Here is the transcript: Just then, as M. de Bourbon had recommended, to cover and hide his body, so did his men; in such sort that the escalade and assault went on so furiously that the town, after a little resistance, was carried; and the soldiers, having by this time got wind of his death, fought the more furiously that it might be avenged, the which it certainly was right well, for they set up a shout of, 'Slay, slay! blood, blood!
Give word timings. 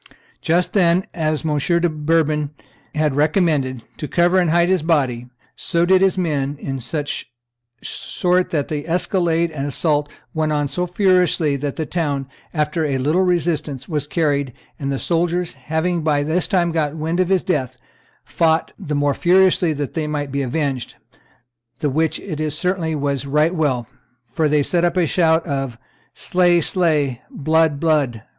Just 0.51 0.73
then, 0.73 1.05
as 1.13 1.45
M. 1.45 1.57
de 1.59 1.87
Bourbon 1.87 2.49
had 2.95 3.15
recommended, 3.15 3.83
to 3.97 4.07
cover 4.07 4.39
and 4.39 4.49
hide 4.49 4.67
his 4.67 4.81
body, 4.81 5.27
so 5.55 5.85
did 5.85 6.01
his 6.01 6.17
men; 6.17 6.57
in 6.59 6.79
such 6.79 7.31
sort 7.83 8.49
that 8.49 8.67
the 8.67 8.87
escalade 8.87 9.51
and 9.51 9.67
assault 9.67 10.11
went 10.33 10.51
on 10.51 10.67
so 10.67 10.87
furiously 10.87 11.55
that 11.55 11.75
the 11.75 11.85
town, 11.85 12.27
after 12.51 12.83
a 12.83 12.97
little 12.97 13.21
resistance, 13.21 13.87
was 13.87 14.07
carried; 14.07 14.53
and 14.79 14.91
the 14.91 14.97
soldiers, 14.97 15.53
having 15.53 16.01
by 16.01 16.23
this 16.23 16.47
time 16.47 16.71
got 16.71 16.95
wind 16.95 17.19
of 17.19 17.29
his 17.29 17.43
death, 17.43 17.77
fought 18.25 18.73
the 18.79 18.95
more 18.95 19.13
furiously 19.13 19.71
that 19.71 19.95
it 19.95 20.07
might 20.07 20.31
be 20.31 20.41
avenged, 20.41 20.95
the 21.77 21.91
which 21.91 22.19
it 22.21 22.49
certainly 22.53 22.95
was 22.95 23.27
right 23.27 23.53
well, 23.53 23.85
for 24.31 24.49
they 24.49 24.63
set 24.63 24.83
up 24.83 24.97
a 24.97 25.05
shout 25.05 25.45
of, 25.45 25.77
'Slay, 26.15 26.59
slay! 26.59 27.21
blood, 27.29 27.79
blood! 27.79 28.23